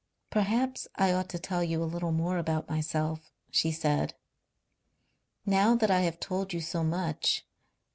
[0.31, 4.15] "Perhaps I ought to tell you a little more about myself," she said;
[5.45, 7.45] "now that I have told you so much.